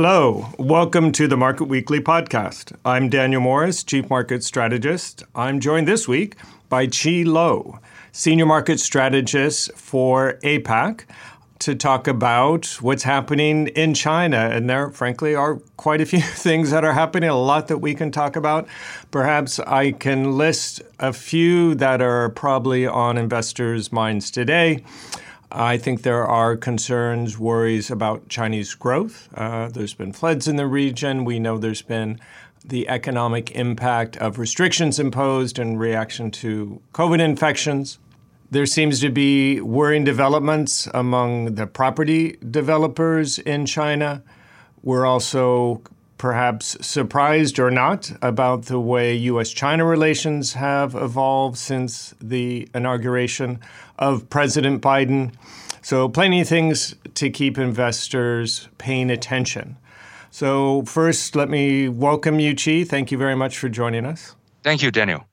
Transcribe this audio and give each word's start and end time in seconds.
Hello, 0.00 0.46
welcome 0.60 1.10
to 1.10 1.26
the 1.26 1.36
Market 1.36 1.64
Weekly 1.64 1.98
podcast. 1.98 2.72
I'm 2.84 3.08
Daniel 3.08 3.40
Morris, 3.40 3.82
Chief 3.82 4.08
Market 4.08 4.44
Strategist. 4.44 5.24
I'm 5.34 5.58
joined 5.58 5.88
this 5.88 6.06
week 6.06 6.36
by 6.68 6.86
Chi 6.86 7.24
Lo, 7.26 7.80
Senior 8.12 8.46
Market 8.46 8.78
Strategist 8.78 9.72
for 9.74 10.38
APAC, 10.44 11.00
to 11.58 11.74
talk 11.74 12.06
about 12.06 12.78
what's 12.80 13.02
happening 13.02 13.66
in 13.74 13.92
China. 13.92 14.48
And 14.52 14.70
there, 14.70 14.90
frankly, 14.90 15.34
are 15.34 15.56
quite 15.76 16.00
a 16.00 16.06
few 16.06 16.20
things 16.22 16.70
that 16.70 16.84
are 16.84 16.92
happening, 16.92 17.28
a 17.28 17.36
lot 17.36 17.66
that 17.66 17.78
we 17.78 17.92
can 17.96 18.12
talk 18.12 18.36
about. 18.36 18.68
Perhaps 19.10 19.58
I 19.58 19.90
can 19.90 20.38
list 20.38 20.80
a 21.00 21.12
few 21.12 21.74
that 21.74 22.00
are 22.00 22.28
probably 22.28 22.86
on 22.86 23.18
investors' 23.18 23.90
minds 23.90 24.30
today. 24.30 24.84
I 25.50 25.78
think 25.78 26.02
there 26.02 26.26
are 26.26 26.56
concerns, 26.56 27.38
worries 27.38 27.90
about 27.90 28.28
Chinese 28.28 28.74
growth. 28.74 29.28
Uh, 29.34 29.68
there's 29.68 29.94
been 29.94 30.12
floods 30.12 30.46
in 30.46 30.56
the 30.56 30.66
region. 30.66 31.24
We 31.24 31.38
know 31.38 31.56
there's 31.56 31.82
been 31.82 32.20
the 32.64 32.88
economic 32.88 33.52
impact 33.52 34.16
of 34.18 34.38
restrictions 34.38 34.98
imposed 34.98 35.58
in 35.58 35.78
reaction 35.78 36.30
to 36.32 36.82
COVID 36.92 37.20
infections. 37.20 37.98
There 38.50 38.66
seems 38.66 39.00
to 39.00 39.10
be 39.10 39.60
worrying 39.60 40.04
developments 40.04 40.86
among 40.92 41.54
the 41.54 41.66
property 41.66 42.36
developers 42.50 43.38
in 43.38 43.64
China. 43.64 44.22
We're 44.82 45.06
also 45.06 45.82
perhaps 46.18 46.76
surprised 46.84 47.58
or 47.58 47.70
not 47.70 48.12
about 48.20 48.66
the 48.66 48.80
way 48.80 49.14
U.S. 49.14 49.50
China 49.50 49.84
relations 49.84 50.54
have 50.54 50.94
evolved 50.94 51.56
since 51.56 52.14
the 52.20 52.68
inauguration 52.74 53.60
of 53.98 54.28
President 54.28 54.82
Biden. 54.82 55.32
So, 55.80 56.08
plenty 56.08 56.40
of 56.40 56.48
things 56.48 56.94
to 57.14 57.30
keep 57.30 57.56
investors 57.56 58.68
paying 58.78 59.10
attention. 59.10 59.76
So, 60.30 60.82
first, 60.82 61.34
let 61.34 61.48
me 61.48 61.88
welcome 61.88 62.40
you, 62.40 62.54
Chi. 62.54 62.84
Thank 62.84 63.10
you 63.10 63.16
very 63.16 63.36
much 63.36 63.56
for 63.56 63.68
joining 63.68 64.04
us. 64.04 64.34
Thank 64.62 64.82
you, 64.82 64.90
Daniel. 64.90 65.26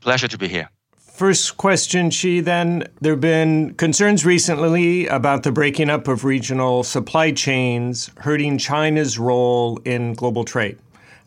Pleasure 0.00 0.28
to 0.28 0.36
be 0.36 0.48
here. 0.48 0.68
First 1.12 1.58
question, 1.58 2.10
Chi, 2.10 2.40
then. 2.40 2.88
There 3.02 3.12
have 3.12 3.20
been 3.20 3.74
concerns 3.74 4.24
recently 4.24 5.06
about 5.08 5.42
the 5.42 5.52
breaking 5.52 5.90
up 5.90 6.08
of 6.08 6.24
regional 6.24 6.84
supply 6.84 7.32
chains 7.32 8.10
hurting 8.16 8.56
China's 8.56 9.18
role 9.18 9.78
in 9.84 10.14
global 10.14 10.42
trade. 10.46 10.78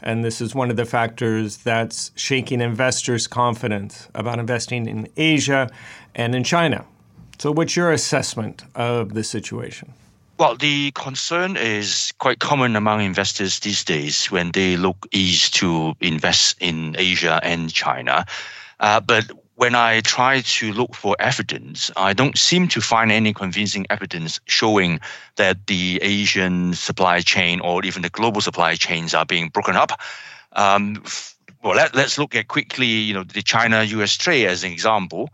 And 0.01 0.25
this 0.25 0.41
is 0.41 0.55
one 0.55 0.71
of 0.71 0.75
the 0.75 0.85
factors 0.85 1.57
that's 1.57 2.11
shaking 2.15 2.61
investors' 2.61 3.27
confidence 3.27 4.09
about 4.15 4.39
investing 4.39 4.87
in 4.87 5.07
Asia 5.17 5.69
and 6.15 6.33
in 6.33 6.43
China. 6.43 6.83
So, 7.37 7.51
what's 7.51 7.75
your 7.75 7.91
assessment 7.91 8.63
of 8.73 9.13
the 9.13 9.23
situation? 9.23 9.93
Well, 10.39 10.55
the 10.55 10.91
concern 10.91 11.57
is 11.57 12.11
quite 12.17 12.39
common 12.39 12.75
among 12.75 13.01
investors 13.01 13.59
these 13.59 13.83
days 13.83 14.31
when 14.31 14.51
they 14.51 14.77
look 14.77 14.97
east 15.11 15.53
to 15.57 15.93
invest 16.01 16.57
in 16.59 16.95
Asia 16.97 17.39
and 17.43 17.71
China. 17.71 18.25
Uh, 18.79 18.99
but 18.99 19.31
when 19.55 19.73
I 19.73 20.01
try 20.01 20.41
to 20.41 20.73
look 20.73 20.95
for 20.95 21.15
evidence, 21.19 21.89
I 21.95 22.13
don't 22.13 22.37
seem 22.37 22.67
to 22.69 22.81
find 22.81 23.11
any 23.11 23.33
convincing 23.33 23.85
evidence 23.89 24.39
showing 24.45 24.99
that 25.37 25.67
the 25.67 25.99
Asian 26.01 26.73
supply 26.73 27.21
chain 27.21 27.61
or 27.61 27.83
even 27.85 28.01
the 28.01 28.09
global 28.09 28.41
supply 28.41 28.75
chains 28.75 29.13
are 29.13 29.25
being 29.25 29.49
broken 29.49 29.75
up. 29.75 29.99
Um, 30.53 31.03
well, 31.63 31.75
let, 31.75 31.95
us 31.95 32.17
look 32.17 32.35
at 32.35 32.47
quickly, 32.47 32.85
you 32.85 33.13
know, 33.13 33.23
the 33.23 33.41
China-U.S. 33.41 34.15
trade 34.17 34.45
as 34.47 34.63
an 34.63 34.71
example. 34.71 35.29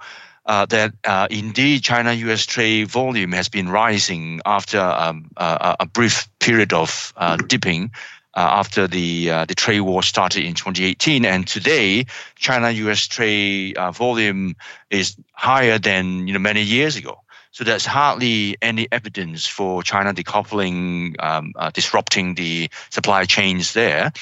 Uh, 0.47 0.65
that 0.65 0.91
uh, 1.03 1.27
indeed 1.29 1.83
China-U.S. 1.83 2.47
trade 2.47 2.87
volume 2.87 3.31
has 3.31 3.47
been 3.47 3.69
rising 3.69 4.41
after 4.45 4.79
um, 4.79 5.29
a, 5.37 5.85
brief 5.85 6.27
period 6.39 6.73
of 6.73 7.13
uh, 7.15 7.37
dipping 7.37 7.91
after 8.35 8.87
the 8.87 9.29
uh, 9.29 9.45
the 9.45 9.55
trade 9.55 9.81
war 9.81 10.03
started 10.03 10.43
in 10.43 10.53
2018, 10.53 11.25
and 11.25 11.47
today 11.47 12.05
China-U.S. 12.35 13.07
trade 13.07 13.77
uh, 13.77 13.91
volume 13.91 14.55
is 14.89 15.15
higher 15.33 15.77
than 15.77 16.27
you 16.27 16.33
know 16.33 16.39
many 16.39 16.61
years 16.61 16.95
ago. 16.95 17.21
So 17.53 17.65
there's 17.65 17.85
hardly 17.85 18.55
any 18.61 18.87
evidence 18.93 19.45
for 19.45 19.83
China 19.83 20.13
decoupling, 20.13 21.21
um, 21.21 21.51
uh, 21.57 21.69
disrupting 21.69 22.35
the 22.35 22.69
supply 22.89 23.25
chains 23.25 23.73
there. 23.73 24.13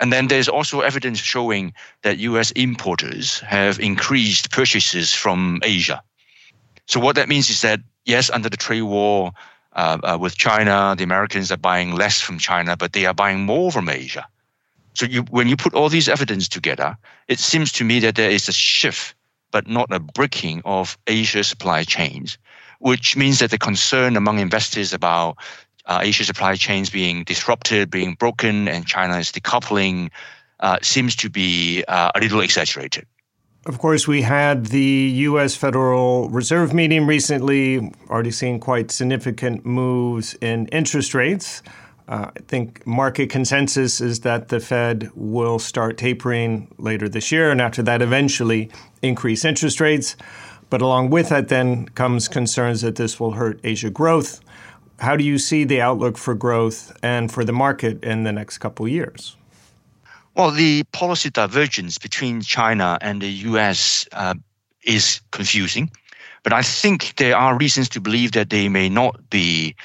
And 0.00 0.12
then 0.12 0.26
there's 0.26 0.48
also 0.48 0.80
evidence 0.80 1.20
showing 1.20 1.74
that 2.02 2.18
US 2.18 2.50
importers 2.52 3.38
have 3.40 3.78
increased 3.78 4.50
purchases 4.50 5.14
from 5.14 5.60
Asia. 5.62 6.02
So 6.86 6.98
what 6.98 7.14
that 7.14 7.28
means 7.28 7.50
is 7.50 7.60
that, 7.60 7.78
yes, 8.04 8.30
under 8.30 8.48
the 8.48 8.56
trade 8.56 8.82
war, 8.82 9.30
uh, 9.74 9.98
uh, 10.02 10.18
with 10.20 10.36
China, 10.36 10.94
the 10.96 11.04
Americans 11.04 11.50
are 11.50 11.56
buying 11.56 11.92
less 11.94 12.20
from 12.20 12.38
China, 12.38 12.76
but 12.76 12.92
they 12.92 13.06
are 13.06 13.14
buying 13.14 13.40
more 13.40 13.72
from 13.72 13.88
Asia. 13.88 14.26
So 14.94 15.06
you, 15.06 15.22
when 15.30 15.48
you 15.48 15.56
put 15.56 15.74
all 15.74 15.88
these 15.88 16.08
evidence 16.08 16.48
together, 16.48 16.96
it 17.28 17.38
seems 17.38 17.72
to 17.72 17.84
me 17.84 17.98
that 18.00 18.16
there 18.16 18.30
is 18.30 18.48
a 18.48 18.52
shift, 18.52 19.14
but 19.50 19.66
not 19.66 19.92
a 19.92 19.98
breaking 19.98 20.62
of 20.64 20.98
Asia 21.06 21.42
supply 21.44 21.84
chains, 21.84 22.36
which 22.80 23.16
means 23.16 23.38
that 23.38 23.50
the 23.50 23.58
concern 23.58 24.16
among 24.16 24.38
investors 24.38 24.92
about 24.92 25.36
uh, 25.86 26.00
Asia 26.02 26.24
supply 26.24 26.56
chains 26.56 26.90
being 26.90 27.24
disrupted, 27.24 27.90
being 27.90 28.14
broken, 28.14 28.68
and 28.68 28.86
China 28.86 29.16
is 29.18 29.32
decoupling 29.32 30.10
uh, 30.60 30.78
seems 30.82 31.16
to 31.16 31.30
be 31.30 31.82
uh, 31.88 32.12
a 32.14 32.20
little 32.20 32.40
exaggerated. 32.40 33.06
Of 33.64 33.78
course, 33.78 34.08
we 34.08 34.22
had 34.22 34.66
the 34.66 35.12
U.S. 35.28 35.54
Federal 35.54 36.28
Reserve 36.30 36.74
meeting 36.74 37.06
recently, 37.06 37.92
already 38.10 38.32
seeing 38.32 38.58
quite 38.58 38.90
significant 38.90 39.64
moves 39.64 40.34
in 40.40 40.66
interest 40.68 41.14
rates. 41.14 41.62
Uh, 42.08 42.32
I 42.36 42.40
think 42.48 42.84
market 42.84 43.30
consensus 43.30 44.00
is 44.00 44.20
that 44.20 44.48
the 44.48 44.58
Fed 44.58 45.12
will 45.14 45.60
start 45.60 45.96
tapering 45.96 46.74
later 46.78 47.08
this 47.08 47.30
year, 47.30 47.52
and 47.52 47.60
after 47.60 47.84
that, 47.84 48.02
eventually 48.02 48.68
increase 49.00 49.44
interest 49.44 49.80
rates. 49.80 50.16
But 50.68 50.82
along 50.82 51.10
with 51.10 51.28
that, 51.28 51.46
then 51.46 51.86
comes 51.90 52.26
concerns 52.26 52.80
that 52.80 52.96
this 52.96 53.20
will 53.20 53.32
hurt 53.32 53.60
Asia 53.62 53.90
growth. 53.90 54.40
How 54.98 55.14
do 55.14 55.22
you 55.22 55.38
see 55.38 55.62
the 55.62 55.80
outlook 55.80 56.18
for 56.18 56.34
growth 56.34 56.96
and 57.00 57.30
for 57.30 57.44
the 57.44 57.52
market 57.52 58.02
in 58.02 58.24
the 58.24 58.32
next 58.32 58.58
couple 58.58 58.88
years? 58.88 59.36
Well, 60.34 60.50
the 60.50 60.84
policy 60.92 61.28
divergence 61.28 61.98
between 61.98 62.40
China 62.40 62.98
and 63.02 63.20
the 63.20 63.28
US 63.50 64.06
uh, 64.12 64.34
is 64.82 65.20
confusing, 65.30 65.90
but 66.42 66.52
I 66.52 66.62
think 66.62 67.16
there 67.16 67.36
are 67.36 67.56
reasons 67.56 67.88
to 67.90 68.00
believe 68.00 68.32
that 68.32 68.48
they 68.48 68.68
may 68.68 68.88
not 68.88 69.28
be 69.28 69.76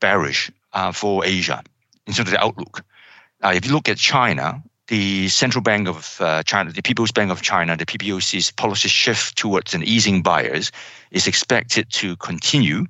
bearish 0.00 0.50
uh, 0.72 0.92
for 0.92 1.24
Asia 1.24 1.62
in 2.06 2.14
terms 2.14 2.28
of 2.28 2.32
the 2.32 2.42
outlook. 2.42 2.82
Uh, 3.42 3.52
if 3.54 3.66
you 3.66 3.72
look 3.72 3.88
at 3.88 3.98
China, 3.98 4.62
the 4.88 5.28
Central 5.28 5.62
Bank 5.62 5.86
of 5.86 6.16
uh, 6.20 6.42
China, 6.44 6.72
the 6.72 6.82
People's 6.82 7.12
Bank 7.12 7.30
of 7.30 7.42
China, 7.42 7.76
the 7.76 7.86
PBOC's 7.86 8.50
policy 8.50 8.88
shift 8.88 9.36
towards 9.36 9.74
an 9.74 9.82
easing 9.84 10.22
bias 10.22 10.72
is 11.10 11.26
expected 11.26 11.90
to 11.90 12.16
continue 12.16 12.86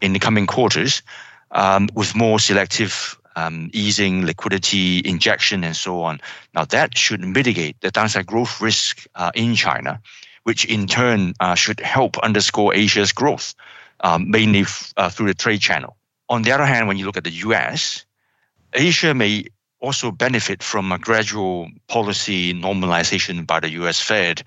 in 0.00 0.12
the 0.12 0.20
coming 0.20 0.46
quarters 0.46 1.02
um, 1.50 1.88
with 1.94 2.14
more 2.14 2.38
selective 2.38 3.18
um, 3.36 3.70
easing, 3.72 4.24
liquidity 4.24 5.02
injection, 5.04 5.64
and 5.64 5.76
so 5.76 6.02
on. 6.02 6.20
Now, 6.54 6.64
that 6.66 6.96
should 6.96 7.20
mitigate 7.20 7.80
the 7.80 7.90
downside 7.90 8.26
growth 8.26 8.60
risk 8.60 9.06
uh, 9.14 9.30
in 9.34 9.54
China, 9.54 10.00
which 10.44 10.64
in 10.64 10.86
turn 10.86 11.34
uh, 11.40 11.54
should 11.54 11.80
help 11.80 12.18
underscore 12.18 12.74
Asia's 12.74 13.12
growth, 13.12 13.54
um, 14.00 14.30
mainly 14.30 14.60
f- 14.60 14.92
uh, 14.96 15.08
through 15.08 15.28
the 15.28 15.34
trade 15.34 15.60
channel. 15.60 15.96
On 16.28 16.42
the 16.42 16.52
other 16.52 16.66
hand, 16.66 16.88
when 16.88 16.96
you 16.96 17.06
look 17.06 17.16
at 17.16 17.24
the 17.24 17.30
US, 17.30 18.04
Asia 18.72 19.14
may 19.14 19.44
also 19.80 20.10
benefit 20.10 20.62
from 20.62 20.90
a 20.90 20.98
gradual 20.98 21.68
policy 21.88 22.54
normalization 22.54 23.46
by 23.46 23.60
the 23.60 23.70
US 23.70 24.00
Fed 24.00 24.42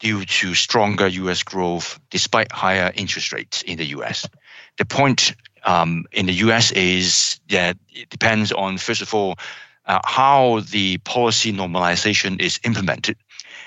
due 0.00 0.24
to 0.24 0.54
stronger 0.54 1.06
US 1.06 1.42
growth 1.42 2.00
despite 2.10 2.50
higher 2.50 2.90
interest 2.96 3.32
rates 3.32 3.62
in 3.62 3.78
the 3.78 3.86
US. 3.96 4.26
The 4.78 4.84
point 4.84 5.34
um, 5.64 6.06
in 6.12 6.26
the 6.26 6.32
US 6.46 6.72
is 6.72 7.38
that 7.50 7.76
it 7.90 8.08
depends 8.10 8.50
on, 8.50 8.78
first 8.78 9.02
of 9.02 9.14
all, 9.14 9.36
uh, 9.86 10.00
how 10.04 10.60
the 10.70 10.98
policy 10.98 11.52
normalization 11.52 12.40
is 12.40 12.58
implemented 12.64 13.16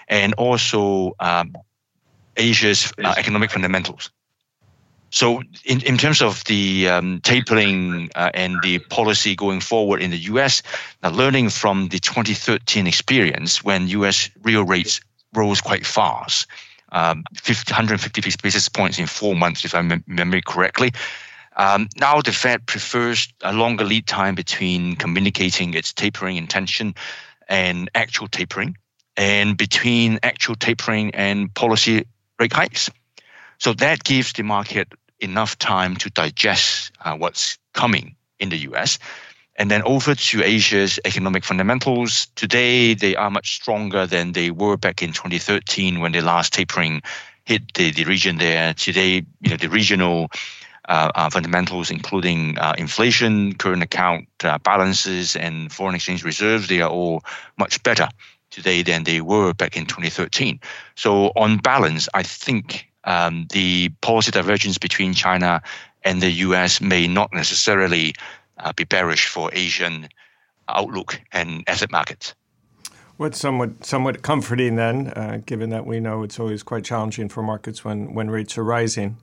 and 0.07 0.33
also 0.33 1.13
um, 1.19 1.55
Asia's 2.37 2.91
uh, 3.03 3.13
economic 3.17 3.51
fundamentals. 3.51 4.09
So, 5.09 5.43
in, 5.63 5.79
in 5.81 5.97
terms 5.99 6.23
of 6.23 6.43
the 6.45 6.89
um, 6.89 7.19
tapering 7.21 8.09
uh, 8.15 8.31
and 8.33 8.55
the 8.63 8.79
policy 8.79 9.35
going 9.35 9.59
forward 9.59 10.01
in 10.01 10.09
the 10.09 10.17
US, 10.17 10.63
now 11.03 11.11
learning 11.11 11.49
from 11.49 11.89
the 11.89 11.99
2013 11.99 12.87
experience 12.87 13.63
when 13.63 13.87
US 13.89 14.31
real 14.41 14.63
rates 14.63 15.01
rose 15.33 15.61
quite 15.61 15.85
fast, 15.85 16.47
um, 16.91 17.23
50, 17.35 17.71
150 17.71 18.21
basis 18.41 18.69
points 18.69 18.99
in 18.99 19.07
four 19.07 19.35
months, 19.35 19.65
if 19.65 19.73
I 19.73 19.79
remember 19.79 20.41
correctly, 20.41 20.91
um, 21.55 21.89
now 21.97 22.21
the 22.21 22.31
Fed 22.31 22.65
prefers 22.65 23.27
a 23.41 23.53
longer 23.53 23.83
lead 23.83 24.07
time 24.07 24.35
between 24.35 24.95
communicating 24.95 25.73
its 25.73 25.93
tapering 25.93 26.37
intention 26.37 26.95
and 27.47 27.89
actual 27.93 28.27
tapering, 28.27 28.77
and 29.17 29.57
between 29.57 30.19
actual 30.23 30.55
tapering 30.55 31.13
and 31.13 31.53
policy 31.53 32.05
rate 32.39 32.53
hikes. 32.53 32.89
So 33.59 33.73
that 33.73 34.03
gives 34.03 34.33
the 34.33 34.43
market 34.43 34.91
enough 35.19 35.57
time 35.59 35.95
to 35.97 36.09
digest 36.09 36.91
uh, 37.03 37.15
what's 37.15 37.57
coming 37.73 38.15
in 38.39 38.49
the 38.49 38.57
US. 38.69 38.97
And 39.55 39.69
then 39.69 39.83
over 39.83 40.15
to 40.15 40.43
Asia's 40.43 40.99
economic 41.05 41.43
fundamentals, 41.43 42.27
today 42.35 42.95
they 42.95 43.15
are 43.15 43.29
much 43.29 43.55
stronger 43.55 44.07
than 44.07 44.31
they 44.31 44.49
were 44.49 44.77
back 44.77 45.03
in 45.03 45.13
2013 45.13 45.99
when 45.99 46.11
the 46.11 46.21
last 46.21 46.53
tapering 46.53 47.01
hit 47.45 47.73
the, 47.75 47.91
the 47.91 48.05
region 48.05 48.37
there. 48.37 48.73
Today, 48.73 49.23
you 49.41 49.49
know, 49.51 49.57
the 49.57 49.69
regional 49.69 50.29
uh, 50.89 51.11
uh, 51.15 51.29
fundamentals, 51.29 51.91
including 51.91 52.57
uh, 52.57 52.73
inflation, 52.77 53.53
current 53.55 53.83
account 53.83 54.27
uh, 54.43 54.57
balances, 54.57 55.35
and 55.35 55.71
foreign 55.71 55.95
exchange 55.95 56.23
reserves, 56.23 56.67
they 56.67 56.81
are 56.81 56.89
all 56.89 57.23
much 57.57 57.81
better 57.83 58.09
today 58.49 58.81
than 58.81 59.03
they 59.03 59.21
were 59.21 59.53
back 59.53 59.77
in 59.77 59.85
2013. 59.85 60.59
So, 60.95 61.27
on 61.35 61.57
balance, 61.57 62.09
I 62.13 62.23
think 62.23 62.89
um, 63.03 63.47
the 63.51 63.89
policy 64.01 64.31
divergence 64.31 64.77
between 64.77 65.13
China 65.13 65.61
and 66.03 66.21
the 66.21 66.31
US 66.31 66.81
may 66.81 67.07
not 67.07 67.31
necessarily 67.33 68.13
be 68.75 68.83
bearish 68.83 69.27
for 69.27 69.49
Asian 69.53 70.07
outlook 70.67 71.19
and 71.31 71.63
asset 71.67 71.91
markets. 71.91 72.35
What's 73.17 73.39
somewhat 73.39 73.85
somewhat 73.85 74.23
comforting 74.23 74.75
then, 74.75 75.09
uh, 75.09 75.41
given 75.45 75.69
that 75.69 75.85
we 75.85 75.99
know 75.99 76.23
it's 76.23 76.39
always 76.39 76.63
quite 76.63 76.83
challenging 76.83 77.29
for 77.29 77.43
markets 77.43 77.85
when 77.85 78.13
when 78.13 78.29
rates 78.29 78.57
are 78.57 78.63
rising. 78.63 79.17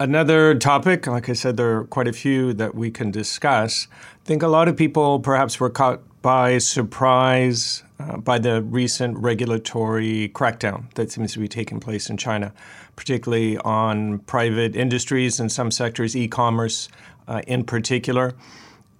Another 0.00 0.54
topic, 0.54 1.08
like 1.08 1.28
I 1.28 1.32
said, 1.32 1.56
there 1.56 1.78
are 1.78 1.84
quite 1.84 2.06
a 2.06 2.12
few 2.12 2.52
that 2.54 2.76
we 2.76 2.88
can 2.92 3.10
discuss. 3.10 3.88
I 3.90 4.24
think 4.24 4.44
a 4.44 4.48
lot 4.48 4.68
of 4.68 4.76
people 4.76 5.18
perhaps 5.18 5.58
were 5.58 5.70
caught 5.70 6.00
by 6.22 6.58
surprise 6.58 7.82
uh, 7.98 8.16
by 8.18 8.38
the 8.38 8.62
recent 8.62 9.18
regulatory 9.18 10.28
crackdown 10.28 10.92
that 10.94 11.10
seems 11.10 11.32
to 11.32 11.40
be 11.40 11.48
taking 11.48 11.80
place 11.80 12.08
in 12.08 12.16
China, 12.16 12.52
particularly 12.94 13.58
on 13.58 14.20
private 14.20 14.76
industries 14.76 15.40
and 15.40 15.50
some 15.50 15.72
sectors, 15.72 16.14
e 16.16 16.28
commerce 16.28 16.88
uh, 17.28 17.42
in 17.46 17.64
particular. 17.64 18.34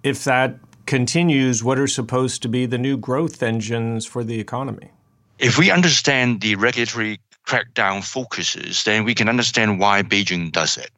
If 0.03 0.23
that 0.23 0.59
continues, 0.85 1.63
what 1.63 1.77
are 1.77 1.87
supposed 1.87 2.41
to 2.43 2.47
be 2.47 2.65
the 2.65 2.77
new 2.77 2.97
growth 2.97 3.43
engines 3.43 4.05
for 4.05 4.23
the 4.23 4.39
economy? 4.39 4.91
If 5.39 5.57
we 5.57 5.71
understand 5.71 6.41
the 6.41 6.55
regulatory 6.55 7.19
crackdown 7.45 8.03
focuses, 8.03 8.83
then 8.83 9.03
we 9.03 9.15
can 9.15 9.27
understand 9.27 9.79
why 9.79 10.03
Beijing 10.03 10.51
does 10.51 10.77
it. 10.77 10.91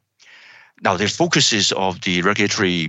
Now, 0.82 0.96
the 0.96 1.08
focuses 1.08 1.72
of 1.72 2.00
the 2.02 2.22
regulatory 2.22 2.88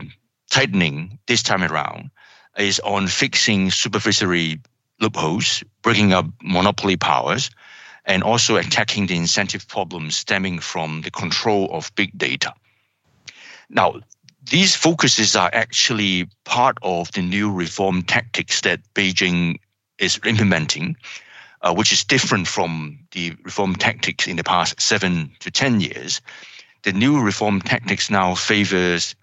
tightening 0.49 1.19
this 1.27 1.43
time 1.43 1.63
around 1.63 2.09
is 2.57 2.79
on 2.79 3.07
fixing 3.07 3.71
supervisory 3.71 4.59
loopholes, 4.99 5.63
breaking 5.81 6.13
up 6.13 6.25
monopoly 6.41 6.97
powers, 6.97 7.49
and 8.05 8.23
also 8.23 8.55
attacking 8.57 9.07
the 9.07 9.15
incentive 9.15 9.67
problems 9.67 10.17
stemming 10.17 10.59
from 10.59 11.01
the 11.01 11.11
control 11.11 11.69
of 11.71 11.93
big 11.95 12.17
data. 12.17 12.53
Now, 13.69 14.01
these 14.49 14.75
focuses 14.75 15.35
are 15.35 15.49
actually 15.53 16.27
part 16.43 16.77
of 16.81 17.11
the 17.13 17.21
new 17.21 17.51
reform 17.51 18.03
tactics 18.03 18.61
that 18.61 18.81
Beijing 18.93 19.57
is 19.99 20.19
implementing, 20.25 20.95
uh, 21.61 21.73
which 21.73 21.93
is 21.93 22.03
different 22.03 22.47
from 22.47 22.99
the 23.11 23.35
reform 23.43 23.75
tactics 23.75 24.27
in 24.27 24.35
the 24.35 24.43
past 24.43 24.79
seven 24.81 25.31
to 25.39 25.49
10 25.49 25.79
years. 25.79 26.21
The 26.83 26.91
new 26.91 27.21
reform 27.21 27.61
tactics 27.61 28.09
now 28.09 28.35
favors 28.35 29.15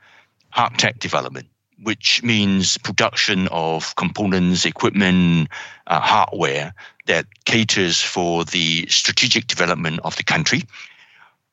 hard 0.51 0.79
tech 0.79 0.99
development, 0.99 1.49
which 1.83 2.23
means 2.23 2.79
production 2.79 3.49
of 3.49 3.95
components, 3.97 4.65
equipment, 4.65 5.49
uh, 5.87 6.01
hardware 6.01 6.73
that 7.07 7.27
caters 7.45 8.01
for 8.01 8.45
the 8.45 8.87
strategic 8.89 9.47
development 9.49 10.01
of 10.03 10.17
the 10.17 10.23
country 10.25 10.63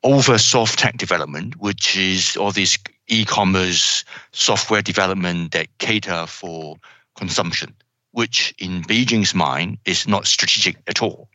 over 0.04 0.38
soft 0.38 0.80
tech 0.80 0.98
development, 0.98 1.58
which 1.58 1.98
is 1.98 2.38
all 2.38 2.52
these 2.52 2.78
e-commerce 3.08 4.04
software 4.32 4.82
development 4.82 5.52
that 5.52 5.68
cater 5.78 6.26
for 6.28 6.78
consumption, 7.16 7.74
which 8.12 8.54
in 8.60 8.84
Beijing's 8.84 9.34
mind 9.34 9.78
is 9.86 10.08
not 10.08 10.28
strategic 10.28 10.78
at 10.88 11.02
all. 11.02 11.30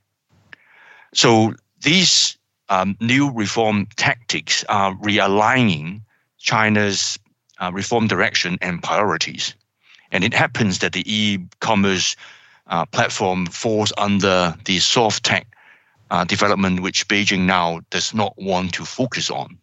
So 1.14 1.54
these 1.80 2.38
um, 2.68 2.96
new 3.00 3.30
reform 3.30 3.86
tactics 3.96 4.64
are 4.68 4.94
realigning 4.96 6.02
China's 6.38 7.18
uh, 7.60 7.70
reform 7.72 8.06
direction 8.06 8.58
and 8.62 8.82
priorities. 8.82 9.54
And 10.10 10.24
it 10.24 10.34
happens 10.34 10.78
that 10.80 10.92
the 10.92 11.04
e-commerce 11.06 12.16
uh, 12.66 12.86
platform 12.86 13.46
falls 13.46 13.92
under 13.96 14.54
the 14.64 14.78
soft 14.78 15.24
tech 15.24 15.46
uh, 16.10 16.24
development, 16.24 16.80
which 16.80 17.08
Beijing 17.08 17.40
now 17.40 17.80
does 17.90 18.14
not 18.14 18.34
want 18.36 18.74
to 18.74 18.84
focus 18.84 19.30
on. 19.30 19.58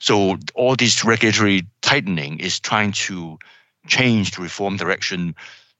So 0.00 0.38
all 0.54 0.76
this 0.76 1.04
regulatory 1.04 1.66
tightening 1.82 2.40
is 2.40 2.58
trying 2.58 2.92
to 2.92 3.38
change 3.86 4.32
the 4.32 4.42
reform 4.42 4.76
direction 4.76 5.34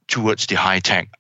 towards 0.09 0.47
the 0.47 0.57
high 0.57 0.81
tech 0.81 1.11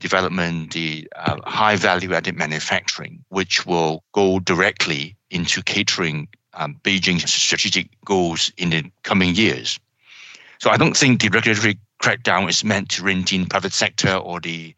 development, 0.00 0.72
the 0.72 1.08
uh, 1.16 1.36
high 1.44 1.76
value 1.76 2.12
added 2.12 2.36
manufacturing, 2.36 3.24
which 3.28 3.66
will 3.66 4.02
go 4.12 4.40
directly 4.40 5.16
into 5.30 5.62
catering 5.62 6.26
um, 6.54 6.76
Beijing's 6.82 7.32
strategic 7.32 7.88
goals 8.04 8.50
in 8.56 8.70
the 8.70 8.90
coming 9.04 9.34
years. 9.34 9.78
So 10.58 10.70
I 10.70 10.76
don't 10.76 10.96
think 10.96 11.20
the 11.20 11.28
regulatory 11.28 11.78
crackdown 12.02 12.48
is 12.48 12.64
meant 12.64 12.90
to 12.90 13.04
rein 13.04 13.24
in 13.30 13.46
private 13.46 13.72
sector 13.72 14.14
or 14.16 14.40
the 14.40 14.74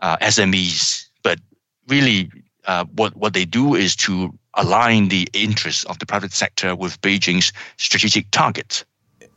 uh, 0.00 0.16
SMEs, 0.18 1.06
but 1.22 1.38
really 1.88 2.30
uh, 2.66 2.84
what 2.94 3.16
what 3.16 3.32
they 3.32 3.44
do 3.44 3.74
is 3.74 3.96
to 3.96 4.37
align 4.54 5.08
the 5.08 5.28
interests 5.32 5.84
of 5.84 5.98
the 5.98 6.06
private 6.06 6.32
sector 6.32 6.74
with 6.74 7.00
Beijing's 7.00 7.52
strategic 7.76 8.30
targets. 8.30 8.84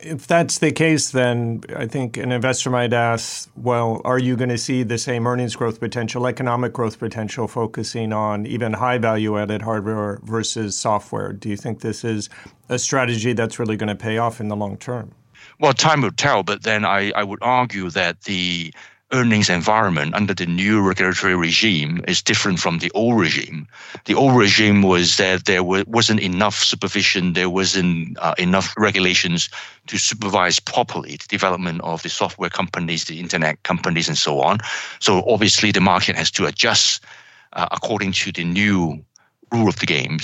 If 0.00 0.26
that's 0.26 0.58
the 0.58 0.72
case, 0.72 1.10
then 1.10 1.62
I 1.76 1.86
think 1.86 2.16
an 2.16 2.32
investor 2.32 2.70
might 2.70 2.92
ask, 2.92 3.48
well, 3.56 4.00
are 4.04 4.18
you 4.18 4.36
going 4.36 4.48
to 4.48 4.58
see 4.58 4.82
the 4.82 4.98
same 4.98 5.28
earnings 5.28 5.54
growth 5.54 5.78
potential, 5.78 6.26
economic 6.26 6.72
growth 6.72 6.98
potential, 6.98 7.46
focusing 7.46 8.12
on 8.12 8.44
even 8.44 8.72
high 8.72 8.98
value 8.98 9.38
added 9.38 9.62
hardware 9.62 10.18
versus 10.24 10.76
software? 10.76 11.32
Do 11.32 11.48
you 11.48 11.56
think 11.56 11.82
this 11.82 12.02
is 12.02 12.28
a 12.68 12.80
strategy 12.80 13.32
that's 13.32 13.60
really 13.60 13.76
going 13.76 13.88
to 13.88 13.94
pay 13.94 14.18
off 14.18 14.40
in 14.40 14.48
the 14.48 14.56
long 14.56 14.76
term? 14.76 15.14
Well, 15.60 15.72
time 15.72 16.02
will 16.02 16.10
tell, 16.10 16.42
but 16.42 16.64
then 16.64 16.84
I, 16.84 17.12
I 17.12 17.22
would 17.22 17.38
argue 17.40 17.88
that 17.90 18.22
the 18.22 18.74
earnings 19.12 19.50
environment 19.50 20.14
under 20.14 20.34
the 20.34 20.46
new 20.46 20.80
regulatory 20.80 21.36
regime 21.36 22.02
is 22.08 22.22
different 22.22 22.58
from 22.58 22.78
the 22.78 22.90
old 22.92 23.20
regime. 23.20 23.68
The 24.06 24.14
old 24.14 24.36
regime 24.36 24.82
was 24.82 25.16
that 25.18 25.44
there 25.44 25.62
wasn't 25.62 26.20
enough 26.20 26.56
supervision, 26.56 27.34
there 27.34 27.50
wasn't 27.50 28.18
uh, 28.18 28.34
enough 28.38 28.74
regulations 28.76 29.50
to 29.86 29.98
supervise 29.98 30.58
properly 30.58 31.16
the 31.16 31.28
development 31.28 31.80
of 31.82 32.02
the 32.02 32.08
software 32.08 32.50
companies, 32.50 33.04
the 33.04 33.20
internet 33.20 33.62
companies, 33.62 34.08
and 34.08 34.18
so 34.18 34.40
on. 34.40 34.58
So 34.98 35.22
obviously, 35.28 35.72
the 35.72 35.80
market 35.80 36.16
has 36.16 36.30
to 36.32 36.46
adjust 36.46 37.04
uh, 37.52 37.68
according 37.70 38.12
to 38.12 38.32
the 38.32 38.44
new 38.44 39.04
rule 39.52 39.68
of 39.68 39.76
the 39.76 39.86
game. 39.86 40.18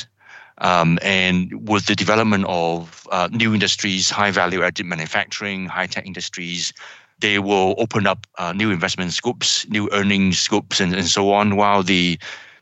Um, 0.60 0.98
and 1.02 1.68
with 1.68 1.86
the 1.86 1.94
development 1.94 2.44
of 2.48 3.06
uh, 3.12 3.28
new 3.30 3.54
industries, 3.54 4.10
high 4.10 4.32
value 4.32 4.62
added 4.62 4.86
manufacturing, 4.86 5.66
high 5.66 5.86
tech 5.86 6.04
industries, 6.04 6.72
they 7.20 7.38
will 7.38 7.74
open 7.78 8.06
up 8.06 8.26
uh, 8.38 8.52
new 8.52 8.70
investment 8.70 9.12
scopes, 9.12 9.68
new 9.68 9.88
earning 9.92 10.32
scopes, 10.32 10.80
and, 10.80 10.94
and 10.94 11.06
so 11.06 11.32
on, 11.32 11.56
while 11.56 11.82
the 11.82 12.18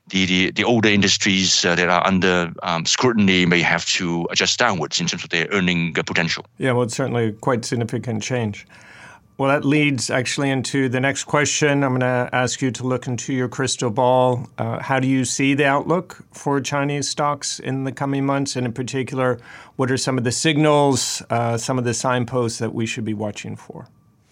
the, 0.08 0.24
the, 0.24 0.50
the 0.52 0.64
older 0.64 0.88
industries 0.88 1.64
uh, 1.64 1.74
that 1.74 1.88
are 1.88 2.06
under 2.06 2.52
um, 2.62 2.86
scrutiny 2.86 3.44
may 3.44 3.60
have 3.60 3.84
to 3.86 4.26
adjust 4.30 4.56
downwards 4.56 5.00
in 5.00 5.08
terms 5.08 5.24
of 5.24 5.30
their 5.30 5.48
earning 5.50 5.94
potential. 5.94 6.46
Yeah, 6.58 6.72
well, 6.72 6.84
it's 6.84 6.94
certainly 6.94 7.32
quite 7.32 7.64
significant 7.64 8.22
change. 8.22 8.68
Well, 9.38 9.50
that 9.50 9.66
leads 9.66 10.08
actually 10.08 10.48
into 10.48 10.88
the 10.88 10.98
next 10.98 11.24
question. 11.24 11.84
I'm 11.84 11.90
going 11.90 12.00
to 12.00 12.30
ask 12.32 12.62
you 12.62 12.70
to 12.70 12.86
look 12.86 13.06
into 13.06 13.34
your 13.34 13.48
crystal 13.48 13.90
ball. 13.90 14.48
Uh, 14.56 14.80
how 14.80 14.98
do 14.98 15.06
you 15.06 15.26
see 15.26 15.52
the 15.52 15.66
outlook 15.66 16.24
for 16.32 16.58
Chinese 16.60 17.08
stocks 17.08 17.58
in 17.58 17.84
the 17.84 17.92
coming 17.92 18.24
months? 18.24 18.56
And 18.56 18.64
in 18.64 18.72
particular, 18.72 19.38
what 19.74 19.90
are 19.90 19.98
some 19.98 20.16
of 20.16 20.24
the 20.24 20.32
signals, 20.32 21.22
uh, 21.28 21.58
some 21.58 21.76
of 21.76 21.84
the 21.84 21.92
signposts 21.92 22.58
that 22.60 22.72
we 22.72 22.86
should 22.86 23.04
be 23.04 23.12
watching 23.12 23.56
for? 23.56 23.88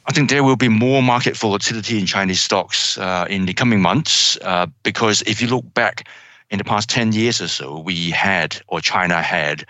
I 0.07 0.13
think 0.13 0.29
there 0.29 0.45
will 0.45 0.57
be 0.57 0.69
more 0.69 1.03
market 1.03 1.37
volatility 1.37 1.99
in 1.99 2.07
Chinese 2.07 2.43
stocks 2.43 2.99
uh, 2.99 3.27
in 3.31 3.47
the 3.47 3.55
coming 3.55 3.81
months 3.81 4.37
uh, 4.43 4.67
because 4.83 5.23
if 5.23 5.41
you 5.41 5.49
look 5.49 5.73
back 5.73 6.07
in 6.51 6.59
the 6.59 6.65
past 6.65 6.91
10 6.91 7.13
years 7.13 7.41
or 7.41 7.49
so, 7.49 7.79
we 7.79 8.11
had, 8.11 8.61
or 8.69 8.81
China 8.81 9.23
had, 9.23 9.65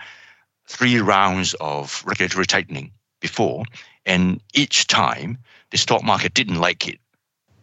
three 0.67 0.99
rounds 0.99 1.53
of 1.61 2.03
regulatory 2.05 2.45
tightening 2.45 2.91
before. 3.21 3.63
And 4.05 4.41
each 4.53 4.87
time, 4.87 5.37
the 5.71 5.77
stock 5.77 6.03
market 6.03 6.33
didn't 6.33 6.59
like 6.59 6.87
it 6.87 6.99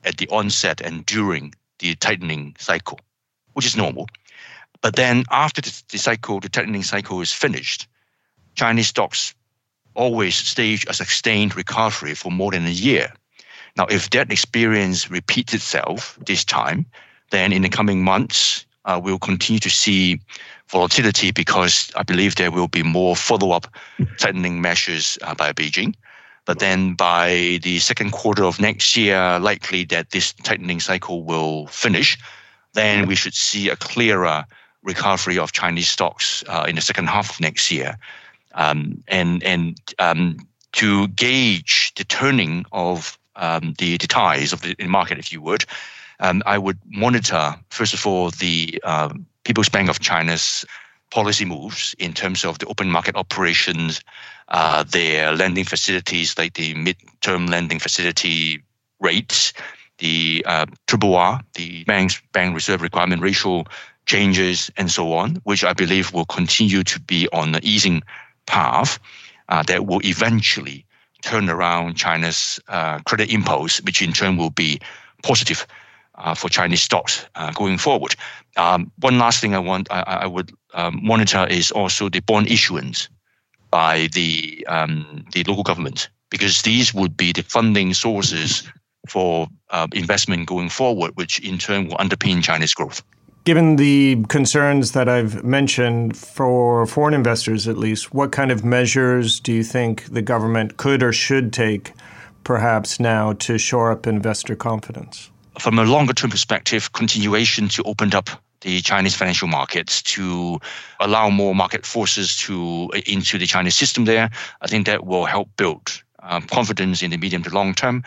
at 0.05 0.17
the 0.17 0.29
onset 0.29 0.81
and 0.81 1.05
during 1.05 1.55
the 1.79 1.95
tightening 1.97 2.57
cycle, 2.59 2.99
which 3.52 3.67
is 3.67 3.76
normal. 3.76 4.07
But 4.81 4.97
then 4.97 5.25
after 5.31 5.61
the, 5.61 5.99
cycle, 5.99 6.41
the 6.41 6.49
tightening 6.49 6.83
cycle 6.83 7.21
is 7.21 7.33
finished, 7.33 7.87
Chinese 8.55 8.88
stocks 8.88 9.35
always 9.94 10.34
stage 10.34 10.87
a 10.88 10.94
sustained 10.94 11.56
recovery 11.56 12.14
for 12.14 12.30
more 12.30 12.52
than 12.52 12.66
a 12.66 12.70
year. 12.70 13.12
Now, 13.76 13.87
if 13.87 14.11
that 14.11 14.30
experience 14.30 15.11
repeats 15.11 15.54
itself 15.54 16.18
this 16.26 16.44
time, 16.44 16.87
then 17.30 17.52
in 17.52 17.62
the 17.62 17.68
coming 17.68 18.04
months, 18.04 18.66
uh, 18.84 19.00
we'll 19.02 19.18
continue 19.18 19.61
to 19.61 19.70
see 19.70 20.20
volatility 20.68 21.30
because 21.30 21.90
I 21.96 22.02
believe 22.02 22.34
there 22.34 22.50
will 22.50 22.68
be 22.68 22.82
more 22.82 23.16
follow 23.16 23.52
up 23.52 23.66
tightening 24.18 24.61
measures 24.61 25.18
uh, 25.22 25.34
by 25.34 25.52
Beijing. 25.52 25.94
But 26.44 26.58
then 26.58 26.94
by 26.94 27.61
the 27.62 27.78
second 27.78 28.11
quarter 28.11 28.44
of 28.44 28.61
next 28.61 28.96
year, 28.96 29.38
likely 29.38 29.84
that 29.87 30.11
this 30.11 30.32
tightening 30.32 30.80
cycle 30.80 31.22
will 31.22 31.68
finish. 31.68 32.18
Then 32.72 33.06
we 33.06 33.14
should 33.14 33.34
see 33.34 33.68
a 33.68 33.76
clearer 33.76 34.44
recovery 34.82 35.38
of 35.38 35.52
Chinese 35.52 35.88
stocks 35.88 36.42
uh, 36.49 36.66
in 36.68 36.75
the 36.75 36.80
second 36.80 37.08
half 37.08 37.30
of 37.30 37.40
next 37.40 37.70
year. 37.70 37.96
Um, 38.54 39.02
and 39.09 39.42
and 39.42 39.78
um, 39.99 40.37
to 40.73 41.09
gauge 41.09 41.92
the 41.97 42.04
turning 42.04 42.64
of 42.73 43.18
um, 43.37 43.75
the, 43.78 43.97
the 43.99 44.06
ties 44.06 44.52
of 44.52 44.62
the, 44.62 44.75
market, 44.87 45.18
if 45.18 45.32
you 45.32 45.40
would, 45.40 45.64
um, 46.21 46.42
I 46.47 46.59
would 46.59 46.78
monitor, 46.87 47.54
first 47.71 47.94
of 47.94 48.06
all, 48.06 48.30
the 48.30 48.80
uh, 48.85 49.12
People's 49.44 49.68
Bank 49.68 49.88
of 49.88 50.00
China's 50.00 50.64
policy 51.11 51.44
moves 51.44 51.94
in 51.99 52.12
terms 52.12 52.44
of 52.44 52.59
the 52.59 52.66
open 52.66 52.90
market 52.90 53.16
operations, 53.16 54.00
uh, 54.49 54.82
their 54.85 55.32
lending 55.32 55.64
facilities 55.64 56.37
like 56.38 56.54
the 56.54 56.75
mid-term 56.75 57.47
lending 57.47 57.78
facility 57.78 58.62
rates, 59.00 59.52
the 59.99 60.44
uh, 60.47 60.66
the 61.54 61.85
bank's 61.85 62.21
bank 62.32 62.54
reserve 62.54 62.82
requirement 62.82 63.23
ratio 63.23 63.64
changes, 64.06 64.71
and 64.76 64.90
so 64.90 65.12
on, 65.12 65.37
which 65.44 65.64
I 65.64 65.73
believe 65.73 66.12
will 66.12 66.25
continue 66.25 66.82
to 66.82 67.00
be 67.00 67.28
on 67.32 67.52
the 67.52 67.61
easing 67.62 68.02
path 68.52 68.99
uh, 69.49 69.62
that 69.64 69.87
will 69.87 70.00
eventually 70.04 70.85
turn 71.23 71.49
around 71.49 71.97
China's 71.97 72.61
uh, 72.68 72.99
credit 73.00 73.32
impulse, 73.32 73.80
which 73.82 74.02
in 74.02 74.12
turn 74.12 74.37
will 74.37 74.50
be 74.50 74.78
positive 75.23 75.66
uh, 76.16 76.35
for 76.35 76.49
Chinese 76.50 76.82
stocks 76.82 77.26
uh, 77.35 77.50
going 77.52 77.78
forward. 77.78 78.14
Um, 78.56 78.92
one 79.00 79.18
last 79.18 79.40
thing 79.40 79.54
I 79.54 79.59
want 79.59 79.90
I, 79.90 80.02
I 80.25 80.26
would 80.26 80.52
um, 80.75 81.00
monitor 81.02 81.47
is 81.49 81.71
also 81.71 82.09
the 82.09 82.21
bond 82.21 82.50
issuance 82.50 83.09
by 83.71 84.09
the 84.12 84.66
um, 84.68 85.25
the 85.32 85.44
local 85.44 85.62
government 85.62 86.11
because 86.30 86.62
these 86.62 86.92
would 86.92 87.16
be 87.16 87.32
the 87.32 87.42
funding 87.42 87.94
sources 87.94 88.62
for 89.09 89.49
uh, 89.71 89.87
investment 89.92 90.47
going 90.47 90.68
forward, 90.68 91.12
which 91.14 91.40
in 91.40 91.59
turn 91.59 91.88
will 91.88 91.97
underpin 91.97 92.42
China's 92.42 92.75
growth. 92.75 93.02
Given 93.44 93.75
the 93.75 94.25
concerns 94.28 94.92
that 94.92 95.08
I've 95.08 95.42
mentioned 95.42 96.16
for 96.16 96.87
foreign 96.87 97.12
investors, 97.12 97.66
at 97.66 97.76
least, 97.76 98.14
what 98.14 98.30
kind 98.30 98.52
of 98.52 98.64
measures 98.64 99.40
do 99.40 99.52
you 99.52 99.64
think 99.64 100.04
the 100.04 100.22
government 100.22 100.76
could 100.76 101.02
or 101.02 101.12
should 101.12 101.52
take, 101.52 101.92
perhaps 102.44 103.00
now, 103.00 103.32
to 103.34 103.58
shore 103.58 103.90
up 103.90 104.06
investor 104.06 104.54
confidence? 104.54 105.28
From 105.58 105.80
a 105.80 105.84
longer 105.84 106.12
term 106.12 106.30
perspective, 106.30 106.92
continuation 106.92 107.68
to 107.70 107.82
open 107.82 108.14
up 108.14 108.30
the 108.61 108.80
Chinese 108.80 109.16
financial 109.16 109.49
markets 109.49 110.02
to 110.02 110.61
allow 111.00 111.28
more 111.28 111.52
market 111.52 111.84
forces 111.84 112.37
to 112.37 112.92
into 113.06 113.38
the 113.38 113.46
Chinese 113.46 113.75
system 113.75 114.04
there. 114.04 114.30
I 114.61 114.68
think 114.68 114.87
that 114.87 115.04
will 115.04 115.25
help 115.25 115.49
build 115.56 116.00
uh, 116.22 116.40
confidence 116.42 117.02
in 117.02 117.11
the 117.11 117.16
medium 117.16 117.42
to 117.42 117.50
long 117.50 117.75
term. 117.75 118.04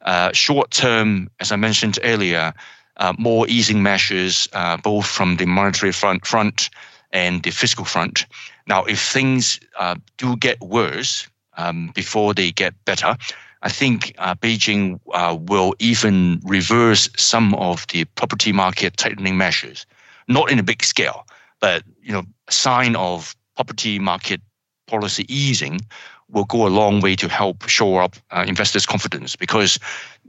Uh, 0.00 0.32
short 0.32 0.72
term, 0.72 1.30
as 1.38 1.52
I 1.52 1.56
mentioned 1.56 2.00
earlier, 2.02 2.52
uh, 2.96 3.14
more 3.18 3.46
easing 3.48 3.82
measures, 3.82 4.48
uh, 4.52 4.76
both 4.76 5.06
from 5.06 5.36
the 5.36 5.46
monetary 5.46 5.92
front, 5.92 6.26
front 6.26 6.70
and 7.12 7.42
the 7.42 7.50
fiscal 7.50 7.84
front. 7.84 8.26
Now, 8.66 8.84
if 8.84 9.00
things 9.00 9.60
uh, 9.78 9.96
do 10.16 10.36
get 10.36 10.60
worse 10.60 11.28
um, 11.56 11.90
before 11.94 12.34
they 12.34 12.52
get 12.52 12.74
better, 12.84 13.16
I 13.62 13.68
think 13.68 14.14
uh, 14.18 14.34
Beijing 14.34 14.98
uh, 15.12 15.36
will 15.40 15.74
even 15.78 16.40
reverse 16.44 17.08
some 17.16 17.54
of 17.54 17.86
the 17.88 18.04
property 18.04 18.52
market 18.52 18.96
tightening 18.96 19.36
measures, 19.36 19.86
not 20.28 20.50
in 20.50 20.58
a 20.58 20.64
big 20.64 20.82
scale, 20.82 21.26
but 21.60 21.84
you 22.02 22.12
know, 22.12 22.24
a 22.48 22.52
sign 22.52 22.96
of 22.96 23.36
property 23.54 23.98
market 23.98 24.40
policy 24.86 25.24
easing 25.32 25.80
will 26.32 26.44
go 26.44 26.66
a 26.66 26.68
long 26.68 27.00
way 27.00 27.14
to 27.16 27.28
help 27.28 27.68
shore 27.68 28.02
up 28.02 28.16
uh, 28.30 28.44
investors' 28.46 28.86
confidence 28.86 29.36
because 29.36 29.78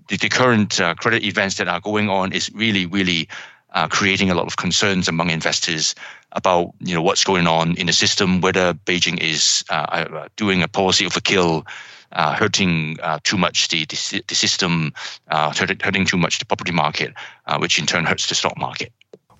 the, 0.09 0.17
the 0.17 0.29
current 0.29 0.79
uh, 0.79 0.93
credit 0.95 1.23
events 1.23 1.57
that 1.57 1.67
are 1.67 1.79
going 1.79 2.09
on 2.09 2.33
is 2.33 2.51
really, 2.53 2.85
really 2.85 3.27
uh, 3.73 3.87
creating 3.87 4.29
a 4.29 4.35
lot 4.35 4.45
of 4.45 4.57
concerns 4.57 5.07
among 5.07 5.29
investors 5.29 5.95
about 6.33 6.73
you 6.79 6.93
know 6.93 7.01
what's 7.01 7.23
going 7.23 7.47
on 7.47 7.75
in 7.77 7.87
the 7.87 7.93
system, 7.93 8.41
whether 8.41 8.73
Beijing 8.73 9.19
is 9.19 9.63
uh, 9.69 9.73
uh, 9.73 10.27
doing 10.35 10.61
a 10.61 10.67
policy 10.67 11.05
of 11.05 11.15
a 11.15 11.21
kill, 11.21 11.65
uh, 12.11 12.35
hurting 12.35 12.97
too 13.23 13.37
much 13.37 13.69
the 13.69 13.85
the, 13.85 14.23
the 14.27 14.35
system, 14.35 14.93
hurting 15.29 16.05
too 16.05 16.17
much 16.17 16.39
the 16.39 16.45
property 16.45 16.71
market, 16.71 17.13
which 17.59 17.79
in 17.79 17.85
turn 17.85 18.05
hurts 18.05 18.27
the 18.27 18.35
stock 18.35 18.57
market. 18.57 18.91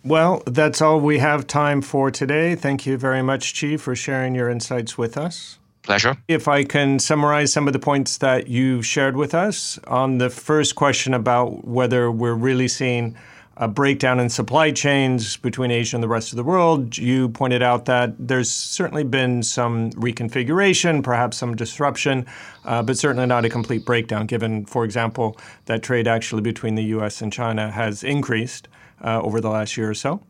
Well, 0.06 0.44
that's 0.46 0.82
all 0.82 1.00
we 1.00 1.20
have 1.20 1.48
time 1.48 1.82
for 1.82 2.12
today. 2.12 2.56
Thank 2.56 2.86
you 2.86 2.98
very 2.98 3.22
much, 3.22 3.60
Chi, 3.60 3.78
for 3.78 3.96
sharing 3.96 4.36
your 4.36 4.50
insights 4.50 4.98
with 4.98 5.18
us. 5.18 5.60
Pleasure. 5.84 6.18
If 6.30 6.48
I 6.48 6.64
can 6.64 6.98
summarize 6.98 7.52
some 7.52 7.68
of 7.68 7.74
the 7.74 7.80
points 7.80 8.18
that 8.20 8.48
you 8.48 8.82
shared 8.82 9.18
with 9.18 9.36
us 9.36 9.78
on 9.86 10.18
the 10.18 10.30
first 10.30 10.76
question 10.76 11.14
about 11.14 11.68
whether 11.68 12.10
we're 12.10 12.34
really 12.34 12.70
seeing 12.70 13.18
a 13.58 13.68
breakdown 13.68 14.20
in 14.20 14.30
supply 14.30 14.72
chains 14.72 15.38
between 15.38 15.70
Asia 15.70 15.96
and 15.96 16.04
the 16.04 16.08
rest 16.08 16.32
of 16.32 16.38
the 16.38 16.44
world, 16.44 16.98
you 16.98 17.30
pointed 17.30 17.62
out 17.62 17.86
that 17.86 18.16
there's 18.18 18.50
certainly 18.50 19.04
been 19.04 19.44
some 19.44 19.92
reconfiguration, 19.92 21.04
perhaps 21.04 21.38
some 21.38 21.56
disruption, 21.56 22.26
uh, 22.66 22.82
but 22.82 22.98
certainly 22.98 23.28
not 23.28 23.46
a 23.46 23.50
complete 23.50 23.86
breakdown, 23.86 24.26
given, 24.26 24.66
for 24.66 24.84
example, 24.86 25.38
that 25.66 25.84
trade 25.84 26.08
actually 26.08 26.42
between 26.42 26.76
the 26.76 26.84
US 26.96 27.22
and 27.22 27.32
China 27.32 27.70
has 27.70 28.04
increased 28.04 28.68
uh, 29.04 29.22
over 29.22 29.40
the 29.40 29.50
last 29.50 29.78
year 29.78 29.90
or 29.90 29.94
so. 29.94 30.24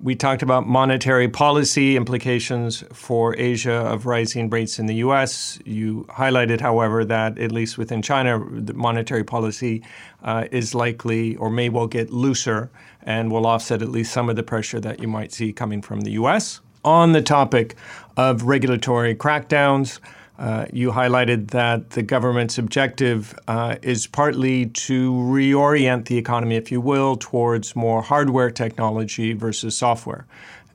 We 0.00 0.14
talked 0.14 0.42
about 0.42 0.68
monetary 0.68 1.26
policy 1.26 1.96
implications 1.96 2.84
for 2.92 3.34
Asia 3.36 3.72
of 3.72 4.06
rising 4.06 4.48
rates 4.48 4.78
in 4.78 4.86
the 4.86 4.94
US. 4.96 5.58
You 5.64 6.06
highlighted, 6.10 6.60
however, 6.60 7.04
that 7.04 7.36
at 7.36 7.50
least 7.50 7.76
within 7.78 8.00
China, 8.00 8.40
the 8.48 8.74
monetary 8.74 9.24
policy 9.24 9.82
uh, 10.22 10.44
is 10.52 10.72
likely 10.72 11.34
or 11.34 11.50
may 11.50 11.68
well 11.68 11.88
get 11.88 12.12
looser 12.12 12.70
and 13.02 13.32
will 13.32 13.44
offset 13.44 13.82
at 13.82 13.88
least 13.88 14.12
some 14.12 14.30
of 14.30 14.36
the 14.36 14.44
pressure 14.44 14.78
that 14.78 15.00
you 15.00 15.08
might 15.08 15.32
see 15.32 15.52
coming 15.52 15.82
from 15.82 16.02
the 16.02 16.12
US. 16.12 16.60
On 16.84 17.10
the 17.10 17.22
topic 17.22 17.74
of 18.16 18.44
regulatory 18.44 19.16
crackdowns, 19.16 19.98
uh, 20.38 20.66
you 20.72 20.92
highlighted 20.92 21.50
that 21.50 21.90
the 21.90 22.02
government's 22.02 22.58
objective 22.58 23.36
uh, 23.48 23.76
is 23.82 24.06
partly 24.06 24.66
to 24.66 25.12
reorient 25.12 26.06
the 26.06 26.16
economy, 26.16 26.54
if 26.54 26.70
you 26.70 26.80
will, 26.80 27.16
towards 27.16 27.74
more 27.74 28.02
hardware 28.02 28.50
technology 28.50 29.32
versus 29.32 29.76
software. 29.76 30.26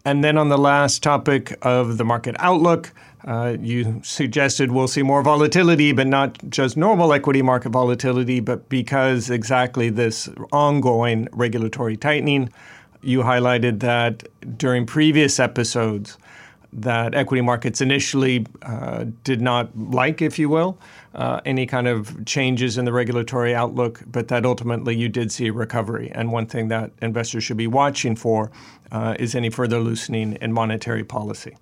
And 0.05 0.21
then 0.21 0.37
on 0.37 0.49
the 0.49 0.57
last 0.57 1.01
topic 1.01 1.57
of 1.61 1.97
the 1.97 2.03
market 2.03 2.35
outlook, 2.39 2.91
uh, 3.25 3.55
you 3.61 4.01
suggested 4.03 4.69
we'll 4.69 4.89
see 4.89 5.01
more 5.01 5.23
volatility, 5.23 5.93
but 5.93 6.07
not 6.07 6.37
just 6.49 6.75
normal 6.75 7.13
equity 7.13 7.41
market 7.41 7.69
volatility, 7.69 8.41
but 8.41 8.67
because 8.67 9.29
exactly 9.29 9.89
this 9.89 10.27
ongoing 10.51 11.29
regulatory 11.31 11.95
tightening. 11.95 12.51
You 13.01 13.21
highlighted 13.21 13.79
that 13.79 14.27
during 14.57 14.85
previous 14.85 15.39
episodes, 15.39 16.17
that 16.75 17.13
equity 17.13 17.41
markets 17.41 17.81
initially 17.81 18.45
uh, 18.61 19.05
did 19.23 19.41
not 19.41 19.77
like, 19.77 20.21
if 20.21 20.39
you 20.39 20.49
will, 20.49 20.77
uh, 21.13 21.41
any 21.45 21.65
kind 21.65 21.87
of 21.87 22.25
changes 22.25 22.77
in 22.77 22.85
the 22.85 22.93
regulatory 22.93 23.53
outlook, 23.53 24.01
but 24.07 24.27
that 24.29 24.45
ultimately 24.45 24.95
you 24.95 25.09
did 25.09 25.31
see 25.31 25.47
a 25.47 25.53
recovery. 25.53 26.11
And 26.13 26.31
one 26.31 26.45
thing 26.47 26.67
that 26.69 26.91
investors 27.01 27.43
should 27.43 27.57
be 27.57 27.67
watching 27.67 28.15
for 28.15 28.51
uh, 28.91 29.15
is 29.19 29.35
any 29.35 29.49
further 29.49 29.79
loosening 29.79 30.33
in 30.41 30.51
monetary 30.51 31.03
policy. 31.03 31.55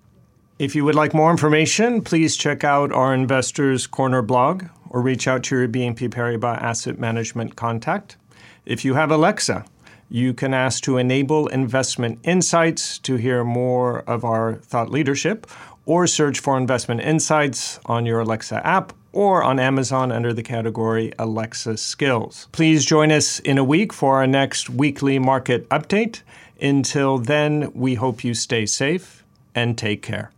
If 0.58 0.76
you 0.76 0.84
would 0.84 0.94
like 0.94 1.12
more 1.12 1.30
information, 1.30 2.02
please 2.02 2.36
check 2.36 2.62
out 2.62 2.92
our 2.92 3.12
Investors 3.14 3.86
Corner 3.86 4.22
blog 4.22 4.64
or 4.90 5.00
reach 5.00 5.26
out 5.26 5.42
to 5.44 5.56
your 5.56 5.68
BNP 5.68 6.10
Paribas 6.10 6.60
Asset 6.62 6.98
Management 6.98 7.56
contact. 7.56 8.16
If 8.64 8.84
you 8.84 8.94
have 8.94 9.10
Alexa, 9.10 9.64
you 10.12 10.34
can 10.34 10.52
ask 10.52 10.82
to 10.84 10.98
enable 10.98 11.46
investment 11.48 12.18
insights 12.22 12.98
to 12.98 13.16
hear 13.16 13.42
more 13.42 14.00
of 14.00 14.24
our 14.24 14.56
thought 14.56 14.90
leadership, 14.90 15.46
or 15.86 16.06
search 16.06 16.38
for 16.38 16.58
investment 16.58 17.00
insights 17.00 17.80
on 17.86 18.04
your 18.04 18.20
Alexa 18.20 18.64
app 18.66 18.92
or 19.12 19.42
on 19.42 19.58
Amazon 19.58 20.12
under 20.12 20.34
the 20.34 20.42
category 20.42 21.12
Alexa 21.18 21.78
Skills. 21.78 22.46
Please 22.52 22.84
join 22.84 23.10
us 23.10 23.40
in 23.40 23.56
a 23.56 23.64
week 23.64 23.90
for 23.92 24.16
our 24.16 24.26
next 24.26 24.68
weekly 24.68 25.18
market 25.18 25.66
update. 25.70 26.20
Until 26.60 27.16
then, 27.18 27.72
we 27.74 27.94
hope 27.94 28.22
you 28.22 28.34
stay 28.34 28.66
safe 28.66 29.24
and 29.54 29.78
take 29.78 30.02
care. 30.02 30.30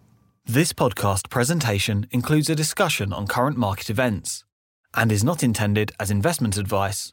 This 0.46 0.72
podcast 0.72 1.30
presentation 1.30 2.06
includes 2.12 2.48
a 2.48 2.54
discussion 2.54 3.12
on 3.12 3.26
current 3.26 3.56
market 3.56 3.90
events 3.90 4.44
and 4.94 5.10
is 5.10 5.24
not 5.24 5.42
intended 5.42 5.92
as 5.98 6.12
investment 6.12 6.56
advice 6.56 7.12